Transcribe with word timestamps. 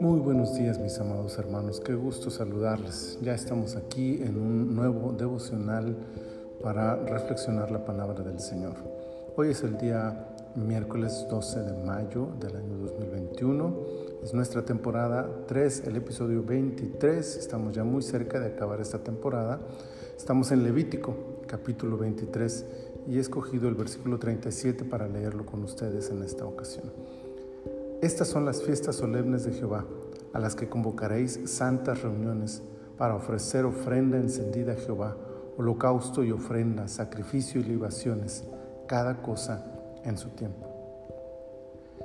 Muy 0.00 0.18
buenos 0.20 0.54
días 0.56 0.80
mis 0.80 0.98
amados 0.98 1.38
hermanos, 1.38 1.80
qué 1.80 1.94
gusto 1.94 2.28
saludarles. 2.30 3.18
Ya 3.22 3.34
estamos 3.34 3.76
aquí 3.76 4.20
en 4.20 4.36
un 4.36 4.74
nuevo 4.74 5.12
devocional 5.12 5.96
para 6.60 6.96
reflexionar 6.96 7.70
la 7.70 7.84
palabra 7.84 8.24
del 8.24 8.40
Señor. 8.40 8.74
Hoy 9.36 9.50
es 9.50 9.62
el 9.62 9.78
día 9.78 10.26
miércoles 10.56 11.24
12 11.30 11.60
de 11.60 11.84
mayo 11.84 12.30
del 12.40 12.56
año 12.56 12.78
2021. 12.78 13.76
Es 14.24 14.34
nuestra 14.34 14.64
temporada 14.64 15.28
3, 15.46 15.86
el 15.86 15.96
episodio 15.96 16.42
23. 16.42 17.36
Estamos 17.36 17.74
ya 17.74 17.84
muy 17.84 18.02
cerca 18.02 18.40
de 18.40 18.46
acabar 18.48 18.80
esta 18.80 18.98
temporada. 18.98 19.60
Estamos 20.16 20.50
en 20.50 20.64
Levítico, 20.64 21.14
capítulo 21.46 21.96
23, 21.96 22.66
y 23.06 23.18
he 23.18 23.20
escogido 23.20 23.68
el 23.68 23.74
versículo 23.74 24.18
37 24.18 24.84
para 24.84 25.08
leerlo 25.08 25.44
con 25.46 25.62
ustedes 25.62 26.10
en 26.10 26.22
esta 26.22 26.44
ocasión. 26.46 26.92
Estas 28.00 28.28
son 28.28 28.44
las 28.44 28.62
fiestas 28.62 28.96
solemnes 28.96 29.44
de 29.44 29.52
Jehová, 29.52 29.84
a 30.32 30.38
las 30.38 30.56
que 30.56 30.68
convocaréis 30.68 31.40
santas 31.44 32.02
reuniones 32.02 32.62
para 32.98 33.14
ofrecer 33.14 33.64
ofrenda 33.64 34.16
encendida 34.18 34.72
a 34.72 34.76
Jehová, 34.76 35.16
holocausto 35.56 36.24
y 36.24 36.32
ofrenda, 36.32 36.88
sacrificio 36.88 37.60
y 37.60 37.64
libaciones, 37.64 38.44
cada 38.86 39.22
cosa 39.22 39.64
en 40.04 40.18
su 40.18 40.30
tiempo. 40.30 40.68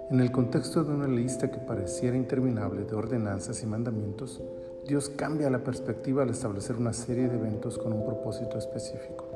En 0.10 0.22
el 0.22 0.32
contexto 0.32 0.84
de 0.84 0.94
una 0.94 1.08
lista 1.08 1.52
que 1.52 1.58
pareciera 1.58 2.16
interminable 2.16 2.86
de 2.86 2.96
ordenanzas 2.96 3.62
y 3.64 3.66
mandamientos, 3.66 4.42
Dios 4.88 5.10
cambia 5.10 5.50
la 5.50 5.64
perspectiva 5.64 6.24
al 6.24 6.30
establecer 6.30 6.78
una 6.78 6.94
serie 6.94 7.28
de 7.28 7.36
eventos 7.36 7.78
con 7.78 7.92
un 7.92 8.06
propósito 8.06 8.58
específico. 8.58 9.27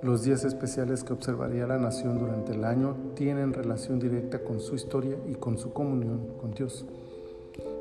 Los 0.00 0.22
días 0.22 0.44
especiales 0.44 1.02
que 1.02 1.12
observaría 1.12 1.66
la 1.66 1.76
nación 1.76 2.20
durante 2.20 2.52
el 2.52 2.64
año 2.64 2.96
tienen 3.16 3.52
relación 3.52 3.98
directa 3.98 4.44
con 4.44 4.60
su 4.60 4.76
historia 4.76 5.16
y 5.26 5.34
con 5.34 5.58
su 5.58 5.72
comunión 5.72 6.34
con 6.40 6.52
Dios. 6.52 6.86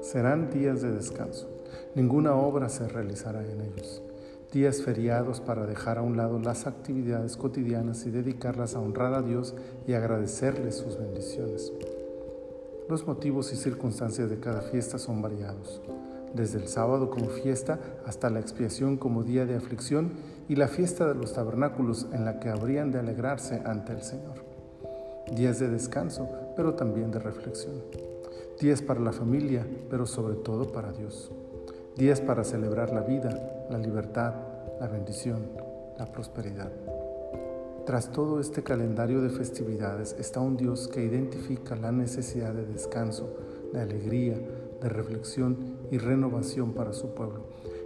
Serán 0.02 0.50
días 0.50 0.82
de 0.82 0.92
descanso. 0.92 1.48
Ninguna 1.94 2.34
obra 2.34 2.70
se 2.70 2.88
realizará 2.88 3.46
en 3.46 3.62
ellos. 3.62 4.02
Días 4.52 4.82
feriados 4.82 5.42
para 5.42 5.68
dejar 5.68 6.00
a 6.00 6.02
un 6.02 6.18
lado 6.18 6.40
las 6.40 6.66
actividades 6.66 7.38
cotidianas 7.38 8.08
y 8.08 8.10
dedicarlas 8.10 8.74
a 8.74 8.80
honrar 8.80 9.14
a 9.14 9.22
Dios 9.22 9.54
y 9.86 9.94
agradecerle 9.94 10.72
sus 10.72 10.98
bendiciones. 10.98 11.72
Los 12.90 13.06
motivos 13.06 13.54
y 13.54 13.58
circunstancias 13.58 14.28
de 14.28 14.40
cada 14.40 14.62
fiesta 14.62 14.98
son 14.98 15.22
variados 15.22 15.84
desde 16.38 16.60
el 16.60 16.70
sábado 16.70 17.10
como 17.10 17.28
fiesta 17.28 17.80
hasta 18.06 18.30
la 18.30 18.40
expiación 18.40 18.96
como 18.96 19.24
día 19.24 19.46
de 19.46 19.58
aflicción 19.58 20.12
y 20.48 20.56
la 20.56 20.70
fiesta 20.70 21.06
de 21.06 21.16
los 21.16 21.34
tabernáculos 21.34 22.08
en 22.14 22.24
la 22.24 22.40
que 22.40 22.50
habrían 22.50 22.92
de 22.92 23.00
alegrarse 23.00 23.62
ante 23.66 23.92
el 23.92 24.02
Señor. 24.02 24.46
Días 25.36 25.60
de 25.60 25.68
descanso, 25.68 26.30
pero 26.56 26.76
también 26.76 27.12
de 27.12 27.20
reflexión. 27.20 27.74
Días 28.62 28.82
para 28.82 29.02
la 29.02 29.12
familia, 29.12 29.68
pero 29.90 30.06
sobre 30.06 30.36
todo 30.36 30.72
para 30.72 30.94
Dios. 30.94 31.32
Días 31.98 32.22
para 32.22 32.46
celebrar 32.46 32.94
la 32.94 33.02
vida, 33.02 33.68
la 33.70 33.78
libertad, 33.78 34.34
la 34.80 34.88
bendición, 34.88 35.48
la 35.98 36.06
prosperidad. 36.06 36.72
Tras 37.86 38.12
todo 38.12 38.40
este 38.40 38.64
calendario 38.64 39.22
de 39.22 39.30
festividades 39.30 40.16
está 40.20 40.40
un 40.40 40.58
Dios 40.58 40.88
que 40.88 41.04
identifica 41.04 41.76
la 41.76 41.92
necesidad 41.92 42.54
de 42.54 42.66
descanso, 42.66 43.38
de 43.74 43.82
alegría, 43.82 44.38
de 44.82 44.90
reflexión 44.90 45.58
y 45.92 45.98
renovación 45.98 46.74
para 46.74 46.94
su 46.94 47.14
pueblo, 47.14 47.42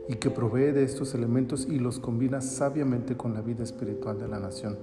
y 0.07 0.15
que 0.15 0.29
provee 0.29 0.71
de 0.71 0.83
estos 0.83 1.13
elementos 1.13 1.67
y 1.69 1.79
los 1.79 1.99
combina 1.99 2.41
sabiamente 2.41 3.15
con 3.15 3.33
la 3.33 3.41
vida 3.41 3.63
espiritual 3.63 4.19
de 4.19 4.27
la 4.27 4.39
nación, 4.39 4.77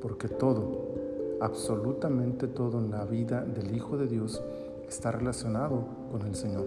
porque 0.00 0.28
todo, 0.28 0.94
absolutamente 1.40 2.46
todo 2.46 2.78
en 2.78 2.90
la 2.90 3.04
vida 3.04 3.44
del 3.44 3.74
Hijo 3.74 3.96
de 3.96 4.06
Dios 4.06 4.42
está 4.88 5.12
relacionado 5.12 5.86
con 6.10 6.22
el 6.26 6.34
Señor. 6.34 6.66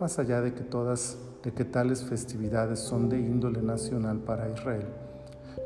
Más 0.00 0.18
allá 0.18 0.40
de 0.40 0.52
que 0.52 0.62
todas, 0.62 1.18
de 1.42 1.52
que 1.52 1.64
tales 1.64 2.04
festividades 2.04 2.80
son 2.80 3.08
de 3.08 3.18
índole 3.18 3.62
nacional 3.62 4.18
para 4.18 4.50
Israel, 4.50 4.86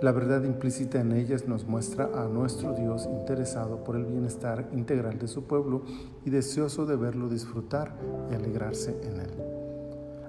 la 0.00 0.12
verdad 0.12 0.44
implícita 0.44 1.00
en 1.00 1.12
ellas 1.12 1.46
nos 1.46 1.66
muestra 1.66 2.10
a 2.14 2.26
nuestro 2.26 2.74
Dios 2.74 3.06
interesado 3.06 3.84
por 3.84 3.96
el 3.96 4.06
bienestar 4.06 4.68
integral 4.72 5.18
de 5.18 5.28
su 5.28 5.44
pueblo 5.44 5.82
y 6.24 6.30
deseoso 6.30 6.86
de 6.86 6.96
verlo 6.96 7.28
disfrutar 7.28 7.94
y 8.30 8.34
alegrarse 8.34 8.98
en 9.02 9.20
él. 9.20 9.30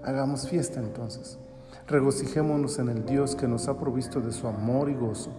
Hagamos 0.04 0.50
fiesta 0.50 0.80
entonces. 0.80 1.40
Regocijémonos 1.88 2.80
en 2.80 2.90
el 2.90 3.06
Dios 3.06 3.36
que 3.36 3.48
nos 3.48 3.68
ha 3.68 3.80
provisto 3.80 4.20
de 4.20 4.32
su 4.32 4.48
amor 4.48 4.90
y 4.90 4.96
gozo. 4.96 5.32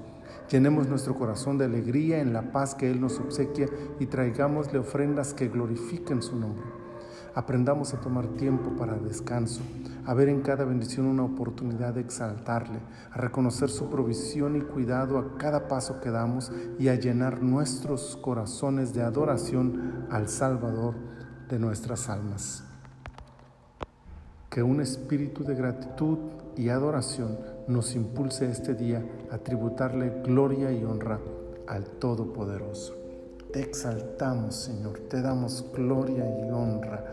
Llenemos 0.50 0.88
nuestro 0.88 1.14
corazón 1.14 1.58
de 1.58 1.66
alegría 1.66 2.20
en 2.20 2.32
la 2.32 2.52
paz 2.52 2.74
que 2.74 2.90
Él 2.90 3.00
nos 3.00 3.18
obsequia 3.18 3.68
y 4.00 4.06
traigámosle 4.06 4.78
ofrendas 4.78 5.34
que 5.34 5.48
glorifiquen 5.48 6.22
su 6.22 6.36
nombre. 6.36 6.81
Aprendamos 7.34 7.94
a 7.94 8.00
tomar 8.00 8.26
tiempo 8.26 8.76
para 8.76 8.94
descanso, 8.94 9.62
a 10.04 10.12
ver 10.12 10.28
en 10.28 10.42
cada 10.42 10.66
bendición 10.66 11.06
una 11.06 11.24
oportunidad 11.24 11.94
de 11.94 12.02
exaltarle, 12.02 12.78
a 13.10 13.16
reconocer 13.16 13.70
su 13.70 13.88
provisión 13.88 14.56
y 14.56 14.60
cuidado 14.60 15.18
a 15.18 15.38
cada 15.38 15.66
paso 15.66 15.98
que 16.00 16.10
damos 16.10 16.52
y 16.78 16.88
a 16.88 16.94
llenar 16.94 17.42
nuestros 17.42 18.16
corazones 18.16 18.92
de 18.92 19.02
adoración 19.02 20.06
al 20.10 20.28
Salvador 20.28 20.94
de 21.48 21.58
nuestras 21.58 22.10
almas. 22.10 22.64
Que 24.50 24.62
un 24.62 24.82
espíritu 24.82 25.42
de 25.42 25.54
gratitud 25.54 26.18
y 26.54 26.68
adoración 26.68 27.38
nos 27.66 27.94
impulse 27.94 28.50
este 28.50 28.74
día 28.74 29.02
a 29.30 29.38
tributarle 29.38 30.22
gloria 30.22 30.70
y 30.70 30.84
honra 30.84 31.18
al 31.66 31.84
Todopoderoso. 31.84 33.01
Te 33.52 33.60
exaltamos, 33.60 34.54
Señor, 34.54 34.98
te 35.10 35.20
damos 35.20 35.66
gloria 35.74 36.24
y 36.24 36.50
honra 36.50 37.04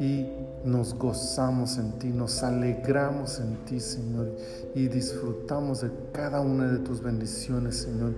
y 0.00 0.26
nos 0.64 0.94
gozamos 0.94 1.78
en 1.78 1.92
ti, 1.92 2.08
nos 2.08 2.42
alegramos 2.42 3.38
en 3.38 3.64
ti, 3.66 3.78
Señor, 3.78 4.34
y 4.74 4.88
disfrutamos 4.88 5.82
de 5.82 5.90
cada 6.12 6.40
una 6.40 6.72
de 6.72 6.78
tus 6.78 7.02
bendiciones, 7.02 7.76
Señor. 7.76 8.14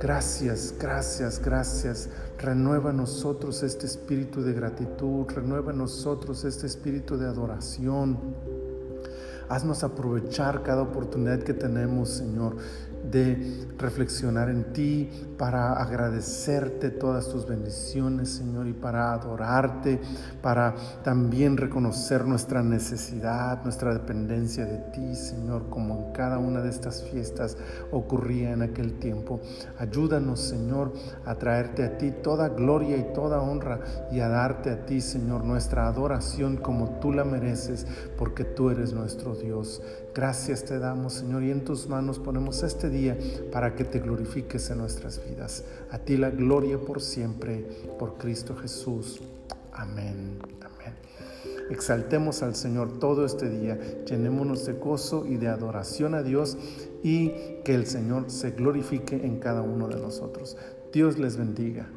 Gracias, 0.00 0.74
gracias, 0.78 1.38
gracias. 1.38 2.08
Renueva 2.38 2.90
en 2.90 2.98
nosotros 2.98 3.62
este 3.62 3.84
espíritu 3.84 4.42
de 4.42 4.54
gratitud, 4.54 5.26
renueva 5.28 5.72
en 5.72 5.78
nosotros 5.78 6.44
este 6.44 6.66
espíritu 6.66 7.18
de 7.18 7.26
adoración. 7.26 8.16
Haznos 9.48 9.84
aprovechar 9.84 10.62
cada 10.62 10.82
oportunidad 10.82 11.40
que 11.40 11.54
tenemos, 11.54 12.08
Señor 12.08 12.56
de 13.10 13.66
reflexionar 13.78 14.48
en 14.48 14.72
ti, 14.72 15.10
para 15.38 15.74
agradecerte 15.74 16.90
todas 16.90 17.28
tus 17.28 17.46
bendiciones, 17.46 18.30
Señor, 18.30 18.66
y 18.66 18.72
para 18.72 19.12
adorarte, 19.12 20.00
para 20.42 20.74
también 21.02 21.56
reconocer 21.56 22.24
nuestra 22.24 22.62
necesidad, 22.62 23.62
nuestra 23.64 23.92
dependencia 23.92 24.64
de 24.64 24.78
ti, 24.92 25.14
Señor, 25.14 25.68
como 25.68 26.06
en 26.06 26.12
cada 26.12 26.38
una 26.38 26.62
de 26.62 26.70
estas 26.70 27.02
fiestas 27.02 27.56
ocurría 27.90 28.52
en 28.52 28.62
aquel 28.62 28.98
tiempo. 28.98 29.40
Ayúdanos, 29.78 30.40
Señor, 30.40 30.92
a 31.24 31.34
traerte 31.34 31.84
a 31.84 31.98
ti 31.98 32.10
toda 32.10 32.48
gloria 32.48 32.96
y 32.96 33.12
toda 33.12 33.40
honra 33.40 33.80
y 34.10 34.20
a 34.20 34.28
darte 34.28 34.70
a 34.70 34.86
ti, 34.86 35.00
Señor, 35.00 35.44
nuestra 35.44 35.86
adoración 35.86 36.56
como 36.56 36.98
tú 37.00 37.12
la 37.12 37.24
mereces, 37.24 37.86
porque 38.16 38.44
tú 38.44 38.70
eres 38.70 38.92
nuestro 38.92 39.34
Dios. 39.34 39.82
Gracias 40.16 40.64
te 40.64 40.78
damos, 40.78 41.12
Señor, 41.12 41.42
y 41.42 41.50
en 41.50 41.62
tus 41.62 41.88
manos 41.88 42.18
ponemos 42.18 42.62
este 42.62 42.88
día 42.88 43.18
para 43.52 43.74
que 43.74 43.84
te 43.84 44.00
glorifiques 44.00 44.70
en 44.70 44.78
nuestras 44.78 45.20
vidas. 45.22 45.62
A 45.90 45.98
ti 45.98 46.16
la 46.16 46.30
gloria 46.30 46.78
por 46.78 47.02
siempre, 47.02 47.66
por 47.98 48.16
Cristo 48.16 48.56
Jesús. 48.56 49.20
Amén. 49.74 50.38
Amén. 50.62 50.94
Exaltemos 51.68 52.42
al 52.42 52.54
Señor 52.54 52.98
todo 52.98 53.26
este 53.26 53.50
día, 53.50 53.78
llenémonos 54.06 54.64
de 54.64 54.72
gozo 54.72 55.26
y 55.26 55.36
de 55.36 55.48
adoración 55.48 56.14
a 56.14 56.22
Dios 56.22 56.56
y 57.02 57.32
que 57.62 57.74
el 57.74 57.86
Señor 57.86 58.30
se 58.30 58.52
glorifique 58.52 59.16
en 59.16 59.38
cada 59.38 59.60
uno 59.60 59.86
de 59.86 59.96
nosotros. 59.96 60.56
Dios 60.94 61.18
les 61.18 61.36
bendiga. 61.36 61.90